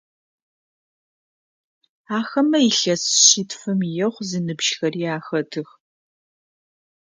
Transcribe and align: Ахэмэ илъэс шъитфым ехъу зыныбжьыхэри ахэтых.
Ахэмэ 2.17 2.59
илъэс 2.69 3.03
шъитфым 3.25 3.79
ехъу 4.07 4.23
зыныбжьыхэри 4.29 5.03
ахэтых. 5.17 5.69